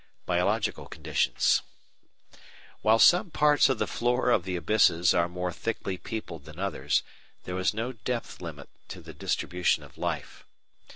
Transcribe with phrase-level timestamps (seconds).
[0.25, 1.61] Biological Conditions
[2.81, 7.03] While some parts of the floor of the abysses are more thickly peopled than others,
[7.43, 10.43] there is no depth limit to the distribution of life.